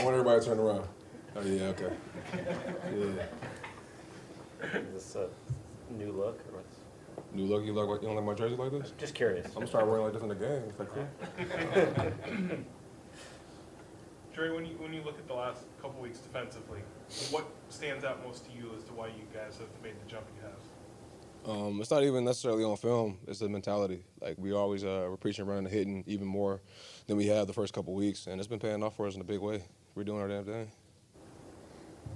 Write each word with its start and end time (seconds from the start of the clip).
I 0.00 0.02
want 0.02 0.14
everybody 0.14 0.40
to 0.40 0.46
turn 0.46 0.58
around. 0.58 0.88
Oh 1.36 1.42
yeah, 1.42 1.64
okay. 1.64 1.92
Yeah. 2.34 3.26
Is 4.78 4.92
this 4.94 5.14
a 5.16 5.28
new 5.92 6.10
look 6.12 6.40
or 6.48 6.56
what's? 6.56 6.76
New 7.34 7.44
look, 7.44 7.66
you 7.66 7.74
look 7.74 7.86
like 7.90 8.00
you 8.00 8.08
don't 8.08 8.16
like 8.16 8.24
my 8.24 8.32
jersey 8.32 8.56
like 8.56 8.72
this? 8.72 8.94
Just 8.96 9.14
curious. 9.14 9.44
I'm 9.48 9.52
gonna 9.52 9.66
start 9.66 9.86
wearing 9.86 10.04
like 10.04 10.14
this 10.14 10.22
in 10.22 10.28
the 10.30 10.34
game. 10.34 10.62
It's 10.68 10.78
like 10.78 10.88
cool. 10.88 11.06
Jerry, 14.34 14.54
when 14.54 14.64
you, 14.64 14.72
when 14.78 14.94
you 14.94 15.02
look 15.02 15.18
at 15.18 15.28
the 15.28 15.34
last 15.34 15.64
couple 15.82 16.00
weeks 16.00 16.20
defensively, 16.20 16.80
what 17.30 17.44
stands 17.68 18.02
out 18.02 18.26
most 18.26 18.46
to 18.46 18.52
you 18.56 18.70
as 18.74 18.84
to 18.84 18.94
why 18.94 19.08
you 19.08 19.26
guys 19.34 19.58
have 19.58 19.68
made 19.82 20.00
the 20.00 20.10
jump 20.10 20.24
you 20.34 20.42
have? 20.48 21.56
Um, 21.58 21.78
it's 21.80 21.90
not 21.90 22.04
even 22.04 22.24
necessarily 22.24 22.64
on 22.64 22.78
film. 22.78 23.18
It's 23.28 23.40
the 23.40 23.50
mentality. 23.50 24.04
Like 24.22 24.38
we 24.38 24.52
always 24.52 24.82
uh, 24.82 25.08
we're 25.10 25.18
preaching 25.18 25.44
running 25.44 25.66
and 25.66 25.74
hitting 25.74 26.04
even 26.06 26.26
more 26.26 26.62
than 27.06 27.18
we 27.18 27.26
have 27.26 27.46
the 27.46 27.52
first 27.52 27.74
couple 27.74 27.92
weeks, 27.92 28.26
and 28.26 28.40
it's 28.40 28.48
been 28.48 28.58
paying 28.58 28.82
off 28.82 28.96
for 28.96 29.06
us 29.06 29.14
in 29.14 29.20
a 29.20 29.24
big 29.24 29.40
way. 29.40 29.62
We're 30.00 30.04
doing 30.04 30.22
our 30.22 30.28
damn 30.28 30.44
thing. 30.46 30.70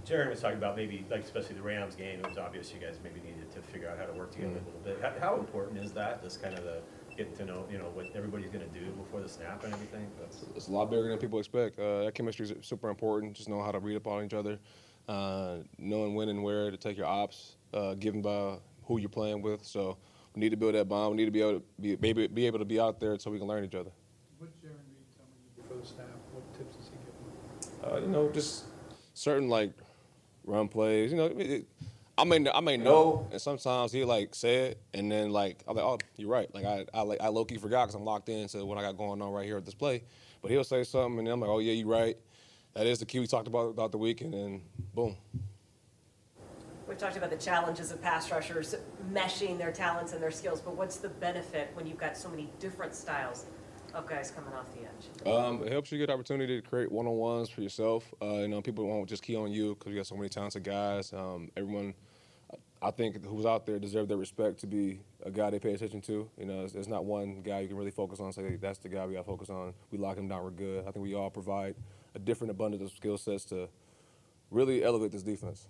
Jarran 0.07 0.31
was 0.31 0.41
talking 0.41 0.57
about 0.57 0.75
maybe, 0.75 1.05
like 1.11 1.23
especially 1.23 1.57
the 1.57 1.61
Rams 1.61 1.95
game, 1.95 2.19
it 2.19 2.27
was 2.27 2.39
obvious 2.39 2.73
you 2.73 2.81
guys 2.81 2.97
maybe 3.05 3.21
needed 3.21 3.53
to 3.53 3.61
figure 3.61 3.91
out 3.91 3.99
how 3.99 4.07
to 4.07 4.13
work 4.15 4.31
together 4.33 4.53
a 4.53 4.65
little 4.65 4.81
bit. 4.83 4.99
How, 5.03 5.13
how 5.21 5.39
important 5.39 5.85
is 5.85 5.93
that, 5.93 6.23
just 6.23 6.41
kind 6.43 6.57
of 6.57 6.65
the, 6.65 6.81
getting 7.15 7.37
to 7.37 7.45
know, 7.45 7.67
you 7.71 7.77
know, 7.77 7.91
what 7.93 8.07
everybody's 8.15 8.49
gonna 8.49 8.65
do 8.69 8.87
before 8.93 9.21
the 9.21 9.29
snap 9.29 9.65
and 9.65 9.75
everything? 9.75 10.07
That's- 10.17 10.47
It's 10.57 10.69
a 10.69 10.73
lot 10.73 10.91
bigger 10.91 11.11
than 11.11 11.19
people 11.19 11.39
expect. 11.39 11.79
Uh, 11.79 12.05
that 12.05 12.15
chemistry 12.15 12.47
is 12.47 12.55
super 12.67 12.89
important. 12.89 13.35
Just 13.35 13.51
knowing 13.51 13.67
how 13.67 13.73
to 13.73 13.81
read 13.81 13.97
up 13.97 14.07
on 14.07 14.25
each 14.25 14.33
other, 14.33 14.59
uh, 15.07 15.57
knowing 15.77 16.15
when 16.15 16.31
and 16.31 16.43
where 16.43 16.71
to 16.71 16.79
take 16.79 16.97
your 16.97 17.05
ops, 17.07 17.57
uh, 17.75 17.93
given 17.97 18.23
by 18.23 18.57
who 18.85 18.97
you're 18.97 19.11
playing 19.11 19.43
with. 19.43 19.63
So 19.63 19.99
we 20.35 20.41
need 20.41 20.53
to 20.53 20.57
build 20.57 20.75
that 20.75 20.89
bond. 20.89 21.11
We 21.11 21.17
need 21.19 21.27
to 21.27 21.31
be 21.31 21.43
able 21.43 21.61
to 21.61 21.65
be, 21.79 21.97
be, 22.15 22.29
be 22.29 22.47
able 22.47 22.61
to 22.61 22.65
be 22.65 22.81
out 22.81 22.99
there 22.99 23.19
so 23.19 23.31
we 23.31 23.37
can 23.39 23.47
learn 23.47 23.63
each 23.63 23.75
other. 23.75 23.91
What 24.39 24.49
Jarran 24.63 24.81
Reed 24.89 25.05
telling 25.15 25.29
you 25.37 25.63
before 25.63 25.77
the 25.77 25.87
snap? 25.87 26.07
What 26.33 26.45
tips 26.57 26.77
is 26.81 26.87
he 26.89 26.97
giving? 26.97 27.11
you? 27.11 27.74
Uh, 27.85 28.01
you 28.01 28.07
know, 28.07 28.31
just 28.31 28.65
certain 29.15 29.49
like 29.49 29.71
run 30.45 30.69
plays. 30.69 31.11
You 31.11 31.17
know, 31.19 31.27
it, 31.27 31.41
it- 31.41 31.67
I 32.17 32.23
may 32.23 32.49
I 32.49 32.61
may 32.61 32.77
know, 32.77 33.27
and 33.33 33.41
sometimes 33.41 33.91
he 33.91 34.05
like 34.05 34.37
say 34.37 34.67
it, 34.69 34.79
and 34.95 35.11
then 35.11 35.31
like 35.31 35.65
I'm 35.67 35.75
like, 35.75 35.85
oh, 35.85 35.99
you're 36.17 36.29
right. 36.31 36.49
Like 36.55 36.65
I 36.65 36.87
I 36.95 37.01
like 37.03 37.21
I 37.21 37.27
low 37.27 37.45
key 37.45 37.57
forgot 37.57 37.87
because 37.89 37.97
I'm 37.97 38.05
locked 38.05 38.29
into 38.29 38.65
what 38.65 38.79
I 38.79 38.83
got 38.83 38.97
going 38.97 39.21
on 39.21 39.33
right 39.33 39.45
here 39.45 39.57
at 39.57 39.65
this 39.65 39.75
play. 39.75 40.05
But 40.41 40.53
he'll 40.53 40.63
say 40.63 40.85
something, 40.85 41.19
and 41.19 41.27
then 41.27 41.35
I'm 41.35 41.41
like, 41.41 41.51
oh 41.51 41.59
yeah, 41.59 41.73
you're 41.73 41.89
right. 41.89 42.17
That 42.75 42.87
is 42.87 43.01
the 43.01 43.05
key 43.05 43.19
we 43.19 43.27
talked 43.27 43.49
about 43.49 43.71
about 43.71 43.91
the 43.91 43.99
weekend, 43.99 44.33
and 44.33 44.63
boom. 44.95 45.17
We've 46.87 46.99
talked 46.99 47.17
about 47.17 47.31
the 47.31 47.37
challenges 47.37 47.91
of 47.91 48.01
pass 48.01 48.31
rushers 48.31 48.77
meshing 49.13 49.59
their 49.59 49.73
talents 49.73 50.13
and 50.13 50.23
their 50.23 50.31
skills, 50.31 50.61
but 50.61 50.77
what's 50.77 50.99
the 50.99 51.09
benefit 51.09 51.71
when 51.75 51.85
you've 51.85 51.99
got 51.99 52.17
so 52.17 52.29
many 52.29 52.49
different 52.61 52.95
styles 52.95 53.47
of 53.95 54.07
guys 54.07 54.31
coming 54.31 54.53
off 54.53 54.67
the 54.75 54.81
edge? 54.83 55.33
Um, 55.33 55.63
it 55.65 55.73
helps 55.73 55.93
you 55.93 55.99
get 55.99 56.11
opportunity 56.11 56.61
to 56.61 56.67
create 56.67 56.91
one-on-ones 56.91 57.49
for 57.49 57.63
yourself. 57.63 58.13
Uh, 58.21 58.39
you 58.39 58.49
know, 58.49 58.61
people 58.61 58.87
won't 58.87 59.09
just 59.09 59.23
key 59.23 59.37
on 59.37 59.53
you 59.53 59.75
because 59.75 59.93
you 59.93 59.99
got 59.99 60.07
so 60.07 60.17
many 60.17 60.29
talented 60.29 60.65
guys. 60.65 61.13
Um, 61.13 61.51
everyone, 61.57 61.95
I 62.83 62.91
think, 62.91 63.25
who's 63.25 63.47
out 63.47 63.67
there 63.67 63.79
deserve 63.79 64.09
their 64.09 64.17
respect 64.17 64.59
to 64.61 64.67
be 64.67 65.01
a 65.25 65.31
guy 65.31 65.51
they 65.51 65.59
pay 65.59 65.75
attention 65.75 66.01
to. 66.03 66.29
You 66.39 66.47
know, 66.47 66.67
there's 66.67 66.89
not 66.89 67.05
one 67.05 67.43
guy 67.43 67.61
you 67.61 67.69
can 67.69 67.77
really 67.77 67.91
focus 67.91 68.21
on. 68.21 68.33
Say 68.33 68.57
that's 68.57 68.79
the 68.79 68.89
guy 68.89 69.07
we 69.07 69.15
got 69.15 69.21
to 69.21 69.27
focus 69.27 69.51
on. 69.51 69.75
We 69.91 69.99
lock 69.99 70.17
him 70.17 70.29
down, 70.29 70.43
we're 70.43 70.51
good. 70.51 70.81
I 70.87 70.91
think 70.91 71.05
we 71.05 71.15
all 71.15 71.31
provide 71.31 71.75
a 72.15 72.19
different 72.19 72.51
abundance 72.51 72.83
of 72.83 72.97
skill 72.97 73.19
sets 73.19 73.45
to 73.47 73.69
really 74.51 74.85
elevate 74.85 75.13
this 75.13 75.23
defense. 75.23 75.67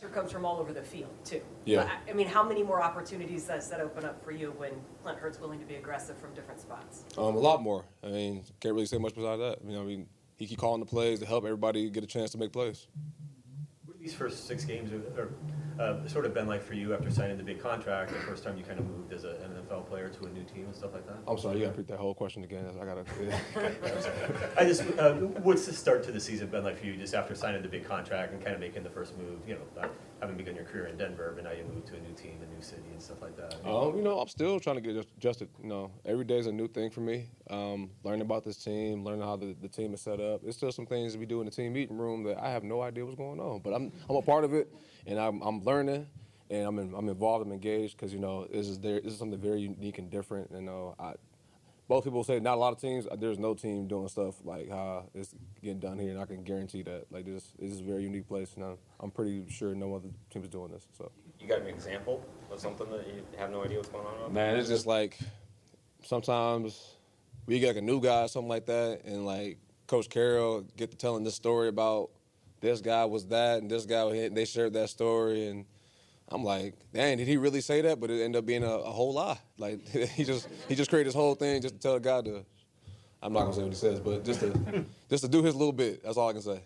And 0.00 0.10
when 0.10 0.12
pressure 0.12 0.20
comes 0.20 0.32
from 0.32 0.44
all 0.44 0.58
over 0.58 0.72
the 0.72 0.82
field, 0.82 1.10
too. 1.24 1.40
Yeah. 1.64 1.88
I 2.06 2.10
I 2.10 2.14
mean, 2.14 2.28
how 2.28 2.42
many 2.42 2.62
more 2.62 2.82
opportunities 2.82 3.44
does 3.44 3.68
that 3.70 3.80
open 3.80 4.04
up 4.04 4.22
for 4.24 4.32
you 4.32 4.54
when 4.56 4.72
Clint 5.02 5.18
Hurtt's 5.18 5.40
willing 5.40 5.60
to 5.60 5.66
be 5.66 5.76
aggressive 5.76 6.16
from 6.18 6.34
different 6.34 6.60
spots? 6.60 7.04
Um, 7.16 7.34
a 7.34 7.38
lot 7.38 7.62
more. 7.62 7.84
I 8.02 8.08
mean, 8.08 8.44
can't 8.60 8.74
really 8.74 8.86
say 8.86 8.98
much 8.98 9.14
besides 9.14 9.40
that. 9.40 9.58
You 9.64 9.74
know, 9.74 9.82
I 9.82 9.84
mean, 9.84 10.06
he 10.36 10.46
keep 10.46 10.58
calling 10.58 10.80
the 10.80 10.86
plays 10.86 11.20
to 11.20 11.26
help 11.26 11.44
everybody 11.44 11.90
get 11.90 12.04
a 12.04 12.06
chance 12.06 12.30
to 12.32 12.38
make 12.38 12.52
plays. 12.52 12.86
These 14.00 14.14
first 14.14 14.46
six 14.46 14.64
games 14.64 14.92
are, 14.92 15.20
are 15.20 15.30
uh, 15.78 16.06
sort 16.08 16.26
of 16.26 16.34
been 16.34 16.46
like 16.48 16.62
for 16.62 16.74
you 16.74 16.92
after 16.94 17.10
signing 17.10 17.36
the 17.36 17.42
big 17.42 17.60
contract, 17.60 18.12
the 18.12 18.18
first 18.20 18.42
time 18.44 18.56
you 18.56 18.64
kind 18.64 18.78
of 18.80 18.86
moved 18.86 19.12
as 19.12 19.24
a- 19.24 19.36
an 19.44 19.52
NFL 19.68 19.86
player 19.86 20.08
to 20.08 20.24
a 20.26 20.30
new 20.30 20.42
team 20.44 20.64
and 20.64 20.74
stuff 20.74 20.92
like 20.92 21.06
that? 21.06 21.16
I'm 21.26 21.38
sorry, 21.38 21.58
you 21.58 21.64
got 21.66 21.72
to 21.72 21.78
repeat 21.78 21.88
that 21.88 21.98
whole 21.98 22.14
question 22.14 22.44
again. 22.44 22.66
I 22.80 22.84
got 22.84 23.06
to. 23.06 24.52
I 24.58 24.64
just, 24.64 24.82
uh, 24.98 25.14
what's 25.14 25.66
the 25.66 25.72
start 25.72 26.02
to 26.04 26.12
the 26.12 26.20
season 26.20 26.48
been 26.48 26.64
like 26.64 26.78
for 26.78 26.86
you, 26.86 26.96
just 26.96 27.14
after 27.14 27.34
signing 27.34 27.62
the 27.62 27.68
big 27.68 27.84
contract 27.84 28.32
and 28.32 28.42
kind 28.42 28.54
of 28.54 28.60
making 28.60 28.82
the 28.82 28.90
first 28.90 29.16
move, 29.18 29.38
you 29.46 29.54
know, 29.54 29.82
uh, 29.82 29.86
having 30.20 30.36
begun 30.36 30.56
your 30.56 30.64
career 30.64 30.86
in 30.86 30.96
Denver, 30.96 31.32
but 31.34 31.44
now 31.44 31.52
you 31.52 31.62
moved 31.72 31.86
to 31.86 31.94
a 31.94 32.00
new 32.00 32.12
team, 32.14 32.38
a 32.42 32.54
new 32.54 32.60
city 32.60 32.82
and 32.90 33.00
stuff 33.00 33.22
like 33.22 33.36
that? 33.36 33.54
Um, 33.64 33.96
you 33.96 34.02
know, 34.02 34.18
I'm 34.18 34.26
still 34.28 34.58
trying 34.58 34.76
to 34.76 34.82
get 34.82 34.92
adjust- 34.96 35.08
adjusted. 35.16 35.48
You 35.62 35.68
know, 35.68 35.90
every 36.04 36.24
day 36.24 36.38
is 36.38 36.46
a 36.48 36.52
new 36.52 36.66
thing 36.66 36.90
for 36.90 37.00
me. 37.00 37.28
Um, 37.50 37.90
learning 38.02 38.22
about 38.22 38.44
this 38.44 38.56
team, 38.56 39.04
learning 39.04 39.22
how 39.22 39.36
the, 39.36 39.54
the 39.62 39.68
team 39.68 39.94
is 39.94 40.00
set 40.00 40.20
up. 40.20 40.42
There's 40.42 40.56
still 40.56 40.72
some 40.72 40.86
things 40.86 41.16
we 41.16 41.24
do 41.26 41.38
in 41.40 41.44
the 41.46 41.52
team 41.52 41.72
meeting 41.72 41.96
room 41.96 42.24
that 42.24 42.38
I 42.42 42.50
have 42.50 42.64
no 42.64 42.82
idea 42.82 43.04
what's 43.04 43.16
going 43.16 43.38
on. 43.38 43.60
But 43.60 43.74
I'm 43.74 43.92
I'm 44.10 44.16
a 44.16 44.22
part 44.22 44.44
of 44.44 44.52
it, 44.54 44.72
and 45.06 45.18
I'm 45.20 45.40
I'm 45.42 45.60
learning, 45.68 46.06
and 46.50 46.62
I'm 46.66 46.78
in, 46.78 46.94
I'm 46.94 47.08
involved. 47.08 47.44
I'm 47.46 47.52
engaged 47.52 47.96
because 47.96 48.12
you 48.12 48.18
know 48.18 48.46
this 48.46 48.68
is 48.68 48.78
there. 48.78 49.00
This 49.00 49.12
is 49.12 49.18
something 49.18 49.38
very 49.38 49.60
unique 49.60 49.98
and 49.98 50.10
different. 50.10 50.50
You 50.52 50.62
know, 50.62 50.94
I. 50.98 51.14
Both 51.88 52.04
people 52.04 52.22
say 52.22 52.38
not 52.38 52.56
a 52.56 52.60
lot 52.60 52.74
of 52.74 52.78
teams. 52.78 53.06
uh, 53.06 53.16
There's 53.16 53.38
no 53.38 53.54
team 53.54 53.86
doing 53.86 54.08
stuff 54.08 54.34
like 54.44 54.68
how 54.68 55.06
it's 55.14 55.34
getting 55.62 55.80
done 55.80 55.98
here, 55.98 56.10
and 56.10 56.20
I 56.20 56.26
can 56.26 56.42
guarantee 56.42 56.82
that. 56.82 57.06
Like 57.10 57.24
this, 57.24 57.44
this 57.58 57.72
is 57.72 57.80
a 57.80 57.82
very 57.82 58.02
unique 58.02 58.28
place, 58.28 58.50
and 58.56 58.64
I'm, 58.64 58.76
I'm 59.00 59.10
pretty 59.10 59.44
sure 59.48 59.74
no 59.74 59.94
other 59.94 60.10
team 60.30 60.42
is 60.42 60.50
doing 60.50 60.70
this. 60.70 60.86
So. 60.98 61.10
You 61.40 61.48
got 61.48 61.60
an 61.60 61.66
example 61.66 62.22
of 62.52 62.60
something 62.60 62.90
that 62.90 63.06
you 63.06 63.24
have 63.38 63.50
no 63.50 63.64
idea 63.64 63.78
what's 63.78 63.88
going 63.88 64.06
on? 64.06 64.32
Man, 64.34 64.56
it's 64.58 64.68
just 64.68 64.86
like 64.86 65.18
sometimes 66.02 66.96
we 67.46 67.58
get 67.58 67.68
like 67.68 67.76
a 67.76 67.86
new 67.86 68.02
guy 68.02 68.24
or 68.24 68.28
something 68.28 68.50
like 68.50 68.66
that, 68.66 69.02
and 69.06 69.24
like 69.24 69.56
Coach 69.86 70.10
Carroll 70.10 70.66
get 70.76 70.90
to 70.90 70.96
telling 70.96 71.24
this 71.24 71.36
story 71.36 71.68
about 71.68 72.10
this 72.60 72.80
guy 72.80 73.04
was 73.04 73.26
that 73.28 73.62
and 73.62 73.70
this 73.70 73.84
guy 73.86 74.04
was 74.04 74.14
hit, 74.14 74.26
and 74.26 74.36
they 74.36 74.44
shared 74.44 74.72
that 74.74 74.88
story, 74.90 75.46
and 75.48 75.64
I'm 76.28 76.44
like, 76.44 76.74
dang, 76.92 77.18
did 77.18 77.26
he 77.28 77.36
really 77.36 77.60
say 77.60 77.80
that? 77.82 78.00
But 78.00 78.10
it 78.10 78.22
ended 78.22 78.38
up 78.40 78.46
being 78.46 78.64
a, 78.64 78.70
a 78.70 78.90
whole 78.90 79.12
lie. 79.14 79.38
Like 79.58 79.86
he 79.88 80.24
just 80.24 80.48
he 80.68 80.74
just 80.74 80.90
created 80.90 81.08
this 81.08 81.14
whole 81.14 81.34
thing 81.34 81.62
just 81.62 81.74
to 81.74 81.80
tell 81.80 81.94
a 81.94 82.00
guy 82.00 82.22
to. 82.22 82.44
I'm 83.22 83.32
not 83.32 83.40
gonna 83.42 83.54
say 83.54 83.62
what 83.62 83.68
he 83.72 83.74
says, 83.76 84.00
but 84.00 84.24
just 84.24 84.40
to 84.40 84.84
just 85.10 85.24
to 85.24 85.28
do 85.28 85.42
his 85.42 85.54
little 85.54 85.72
bit. 85.72 86.02
That's 86.04 86.16
all 86.16 86.28
I 86.28 86.32
can 86.32 86.42
say. 86.42 86.60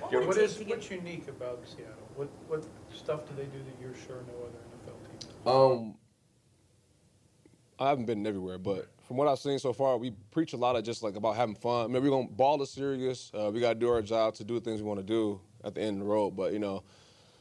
What 0.00 0.12
would 0.12 0.22
it 0.22 0.26
What 0.26 0.36
take 0.36 0.44
is, 0.44 0.56
to 0.56 0.64
get- 0.64 0.68
what's 0.76 0.90
unique 0.90 1.28
about 1.28 1.62
Seattle? 1.66 1.94
What, 2.16 2.28
what 2.46 2.64
stuff 2.94 3.28
do 3.28 3.34
they 3.36 3.44
do 3.44 3.58
that 3.58 3.74
you're 3.80 3.94
sure 4.06 4.22
no 4.28 4.44
other 4.44 4.58
NFL 4.70 5.08
team 5.08 5.18
does? 5.44 5.52
Um, 5.80 5.94
I 7.78 7.88
haven't 7.88 8.04
been 8.04 8.24
everywhere, 8.26 8.58
but 8.58 8.88
from 9.06 9.16
what 9.16 9.28
I've 9.28 9.38
seen 9.38 9.58
so 9.58 9.72
far, 9.72 9.98
we 9.98 10.12
preach 10.30 10.54
a 10.54 10.56
lot 10.56 10.76
of 10.76 10.84
just 10.84 11.02
like 11.02 11.16
about 11.16 11.36
having 11.36 11.54
fun. 11.54 11.84
I 11.84 11.88
mean, 11.88 12.02
we're 12.02 12.10
gonna 12.10 12.28
ball 12.28 12.60
is 12.62 12.70
serious. 12.70 13.30
Uh, 13.34 13.50
we 13.52 13.60
gotta 13.60 13.78
do 13.78 13.90
our 13.90 14.02
job 14.02 14.34
to 14.36 14.44
do 14.44 14.54
the 14.54 14.60
things 14.60 14.80
we 14.80 14.88
want 14.88 15.00
to 15.00 15.06
do 15.06 15.40
at 15.62 15.74
the 15.74 15.82
end 15.82 16.00
of 16.00 16.06
the 16.06 16.12
road. 16.12 16.30
But 16.30 16.52
you 16.52 16.58
know, 16.58 16.82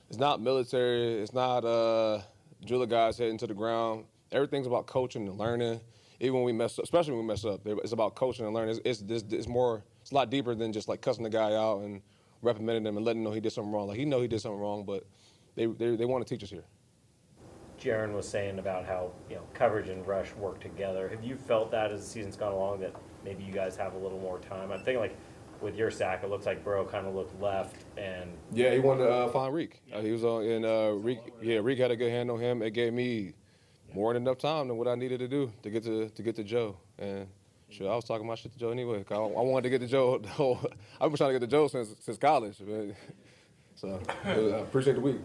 it's 0.09 0.19
not 0.19 0.41
military. 0.41 1.21
It's 1.21 1.33
not 1.33 1.63
uh, 1.63 2.21
drill 2.65 2.85
guys 2.85 3.17
heading 3.17 3.37
to 3.39 3.47
the 3.47 3.53
ground. 3.53 4.05
Everything's 4.31 4.67
about 4.67 4.87
coaching 4.87 5.27
and 5.27 5.37
learning. 5.37 5.79
Even 6.19 6.35
when 6.35 6.43
we 6.43 6.53
mess 6.53 6.77
up, 6.79 6.83
especially 6.83 7.13
when 7.13 7.21
we 7.21 7.27
mess 7.27 7.45
up, 7.45 7.61
it's 7.65 7.91
about 7.91 8.15
coaching 8.15 8.45
and 8.45 8.53
learning. 8.53 8.77
It's, 8.85 9.01
it's, 9.01 9.11
it's, 9.11 9.33
it's 9.33 9.47
more. 9.47 9.83
It's 10.01 10.11
a 10.11 10.15
lot 10.15 10.29
deeper 10.29 10.55
than 10.55 10.73
just 10.73 10.87
like 10.87 11.01
cussing 11.01 11.23
the 11.23 11.29
guy 11.29 11.53
out 11.53 11.81
and 11.81 12.01
reprimanding 12.41 12.85
him 12.85 12.97
and 12.97 13.05
letting 13.05 13.21
him 13.21 13.25
know 13.25 13.31
he 13.31 13.39
did 13.39 13.53
something 13.53 13.71
wrong. 13.71 13.87
Like 13.87 13.97
he 13.97 14.05
know 14.05 14.21
he 14.21 14.27
did 14.27 14.41
something 14.41 14.59
wrong, 14.59 14.83
but 14.85 15.05
they 15.55 15.65
they, 15.65 15.95
they 15.95 16.05
want 16.05 16.25
to 16.25 16.33
teach 16.33 16.43
us 16.43 16.49
here. 16.49 16.65
Jarran 17.83 18.13
was 18.13 18.27
saying 18.27 18.59
about 18.59 18.85
how, 18.85 19.11
you 19.29 19.35
know, 19.35 19.41
coverage 19.53 19.89
and 19.89 20.05
rush 20.07 20.33
work 20.35 20.59
together. 20.61 21.09
Have 21.09 21.23
you 21.23 21.35
felt 21.35 21.69
that 21.71 21.91
as 21.91 22.01
the 22.01 22.07
season's 22.09 22.37
gone 22.37 22.53
along, 22.53 22.79
that 22.79 22.93
maybe 23.25 23.43
you 23.43 23.51
guys 23.51 23.75
have 23.75 23.93
a 23.93 23.97
little 23.97 24.19
more 24.19 24.39
time? 24.39 24.71
I'm 24.71 24.79
thinking 24.83 24.99
like 24.99 25.15
with 25.61 25.75
your 25.75 25.91
sack, 25.91 26.23
it 26.23 26.29
looks 26.29 26.45
like 26.45 26.63
Burrow 26.63 26.85
kind 26.85 27.05
of 27.07 27.13
looked 27.13 27.39
left 27.41 27.75
and 27.97 28.31
Yeah, 28.53 28.71
he 28.73 28.79
wanted 28.79 29.03
to 29.05 29.11
uh, 29.11 29.27
find 29.29 29.53
Riq. 29.53 29.71
Uh, 29.93 29.99
he 30.01 30.11
was 30.11 30.23
on, 30.23 30.43
and 30.45 30.65
uh, 30.65 30.91
Riq. 30.95 31.19
Yeah, 31.41 31.57
Riq 31.57 31.77
had 31.77 31.91
a 31.91 31.95
good 31.95 32.11
hand 32.11 32.31
on 32.31 32.39
him. 32.39 32.61
It 32.61 32.71
gave 32.71 32.93
me 32.93 33.33
more 33.93 34.13
than 34.13 34.23
enough 34.23 34.37
time 34.39 34.67
than 34.69 34.77
what 34.77 34.87
I 34.87 34.95
needed 34.95 35.19
to 35.19 35.27
do 35.27 35.51
to 35.61 35.69
get 35.69 35.83
to 35.83 36.09
to 36.09 36.23
get 36.23 36.35
to 36.37 36.43
Joe. 36.43 36.77
And 36.99 37.27
sure, 37.69 37.91
I 37.91 37.95
was 37.95 38.05
talking 38.05 38.25
my 38.25 38.35
shit 38.35 38.51
to 38.53 38.59
Joe 38.59 38.71
anyway. 38.71 39.03
'cause 39.03 39.17
I, 39.17 39.21
I 39.21 39.41
wanted 39.43 39.63
to 39.63 39.69
get 39.69 39.81
to 39.81 39.87
Joe. 39.87 40.17
the 40.23 40.29
whole- 40.29 40.59
I've 41.01 41.09
been 41.09 41.17
trying 41.17 41.33
to 41.33 41.39
get 41.39 41.45
to 41.49 41.51
Joe 41.51 41.67
since 41.67 41.93
since 41.99 42.17
college. 42.17 42.59
man. 42.61 42.95
So 43.75 43.87
was- 43.87 44.53
I 44.53 44.57
appreciate 44.59 44.93
the 44.93 45.01
week. 45.01 45.17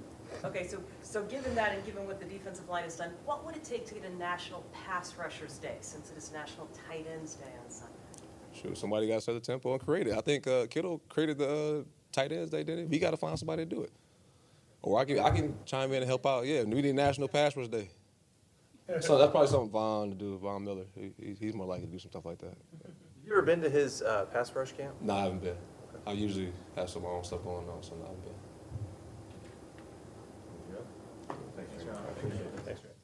Okay, 0.44 0.67
so, 0.67 0.79
so 1.02 1.23
given 1.25 1.55
that 1.55 1.73
and 1.75 1.85
given 1.85 2.06
what 2.06 2.20
the 2.20 2.26
defensive 2.26 2.69
line 2.69 2.85
has 2.85 2.96
done, 2.96 3.11
what 3.25 3.44
would 3.44 3.56
it 3.56 3.64
take 3.64 3.87
to 3.87 3.94
get 3.94 4.05
a 4.05 4.14
National 4.17 4.64
Pass 4.73 5.17
Rushers 5.17 5.58
Day, 5.58 5.76
since 5.81 6.11
it 6.11 6.17
is 6.19 6.31
National 6.32 6.69
Tight 6.88 7.06
Ends 7.12 7.35
Day 7.35 7.44
on 7.64 7.70
Sunday? 7.70 7.93
Sure, 8.52 8.75
somebody 8.75 9.08
got 9.08 9.17
to 9.17 9.20
set 9.20 9.32
the 9.35 9.40
tempo 9.40 9.73
and 9.73 9.81
create 9.85 10.06
it. 10.06 10.14
I 10.17 10.20
think 10.20 10.46
uh, 10.46 10.67
Kittle 10.67 11.00
created 11.08 11.38
the 11.38 11.81
uh, 11.81 11.82
tight 12.12 12.32
ends. 12.32 12.50
They 12.50 12.64
did 12.64 12.79
it. 12.79 12.88
We 12.88 12.99
got 12.99 13.11
to 13.11 13.17
find 13.17 13.38
somebody 13.38 13.64
to 13.64 13.69
do 13.69 13.82
it. 13.82 13.93
Or 14.82 14.99
I 15.00 15.05
can 15.05 15.19
I 15.19 15.31
can 15.31 15.55
chime 15.64 15.90
in 15.93 15.99
and 16.02 16.06
help 16.06 16.25
out. 16.25 16.46
Yeah, 16.46 16.62
we 16.62 16.81
need 16.82 16.94
National 16.94 17.29
Pass 17.29 17.56
Rush 17.56 17.69
Day. 17.69 17.88
So 19.00 19.19
that's 19.19 19.31
probably 19.31 19.49
something 19.49 19.70
Von 19.70 20.11
to 20.11 20.14
do. 20.17 20.38
Von 20.38 20.64
Miller. 20.64 20.85
He, 20.94 21.11
he- 21.20 21.35
he's 21.38 21.55
more 21.55 21.67
likely 21.67 21.87
to 21.87 21.93
do 21.93 21.99
some 21.99 22.11
stuff 22.11 22.25
like 22.25 22.38
that. 22.38 22.55
You 23.25 23.32
ever 23.32 23.43
been 23.43 23.61
to 23.61 23.69
his 23.69 24.00
uh, 24.02 24.25
pass 24.32 24.50
rush 24.55 24.73
camp? 24.73 24.94
No, 25.02 25.14
I 25.14 25.25
haven't 25.25 25.43
been. 25.43 25.56
I 26.06 26.12
usually 26.12 26.50
have 26.76 26.88
some 26.88 27.05
of 27.05 27.11
my 27.11 27.14
own 27.17 27.25
stuff 27.25 27.44
going 27.44 27.69
on, 27.69 27.82
so 27.82 27.94
no, 27.96 28.05
I 28.05 28.06
haven't 28.06 28.25
been. 28.25 28.32
Thanks, 31.59 31.85
Rick. 31.85 31.97
Thanks, 32.65 32.81
Rick. 32.85 32.98